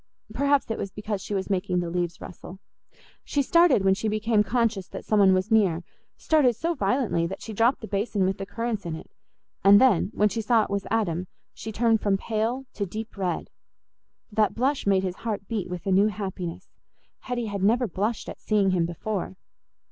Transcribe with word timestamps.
Perhaps 0.33 0.71
it 0.71 0.79
was 0.79 0.89
because 0.89 1.21
she 1.21 1.35
was 1.35 1.51
making 1.51 1.79
the 1.79 1.91
leaves 1.91 2.19
rustle. 2.19 2.57
She 3.23 3.43
started 3.43 3.85
when 3.85 3.93
she 3.93 4.07
became 4.07 4.41
conscious 4.41 4.87
that 4.87 5.05
some 5.05 5.19
one 5.19 5.31
was 5.31 5.51
near—started 5.51 6.55
so 6.55 6.73
violently 6.73 7.27
that 7.27 7.39
she 7.43 7.53
dropped 7.53 7.81
the 7.81 7.87
basin 7.87 8.25
with 8.25 8.39
the 8.39 8.47
currants 8.47 8.83
in 8.83 8.95
it, 8.95 9.11
and 9.63 9.79
then, 9.79 10.09
when 10.15 10.27
she 10.27 10.41
saw 10.41 10.63
it 10.63 10.71
was 10.71 10.87
Adam, 10.89 11.27
she 11.53 11.71
turned 11.71 12.01
from 12.01 12.17
pale 12.17 12.65
to 12.73 12.87
deep 12.87 13.15
red. 13.15 13.51
That 14.31 14.55
blush 14.55 14.87
made 14.87 15.03
his 15.03 15.17
heart 15.17 15.47
beat 15.47 15.69
with 15.69 15.85
a 15.85 15.91
new 15.91 16.07
happiness. 16.07 16.67
Hetty 17.19 17.45
had 17.45 17.61
never 17.61 17.85
blushed 17.87 18.27
at 18.27 18.41
seeing 18.41 18.71
him 18.71 18.87
before. 18.87 19.35